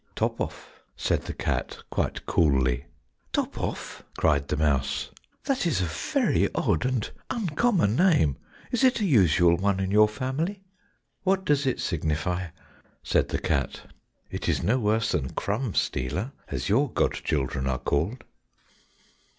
"Top 0.15 0.41
off!" 0.41 0.81
said 0.97 1.21
the 1.25 1.33
cat 1.35 1.77
quite 1.91 2.25
coolly. 2.25 2.85
"Top 3.31 3.59
off!" 3.61 4.01
cried 4.17 4.47
the 4.47 4.57
mouse, 4.57 5.11
"that 5.43 5.67
is 5.67 5.79
a 5.79 5.85
very 5.85 6.49
odd 6.55 6.87
and 6.87 7.11
uncommon 7.29 7.97
name, 7.97 8.35
is 8.71 8.83
it 8.83 8.99
a 8.99 9.05
usual 9.05 9.55
one 9.55 9.79
in 9.79 9.91
your 9.91 10.07
family?" 10.07 10.63
"What 11.21 11.45
does 11.45 11.67
it 11.67 11.79
signify," 11.79 12.47
said 13.03 13.29
the 13.29 13.37
cat, 13.37 13.83
"it 14.31 14.49
is 14.49 14.63
no 14.63 14.79
worse 14.79 15.11
than 15.11 15.35
Crumb 15.35 15.75
stealer, 15.75 16.31
as 16.47 16.67
your 16.67 16.89
god 16.89 17.13
children 17.13 17.67
are 17.67 17.77
called." 17.77 18.23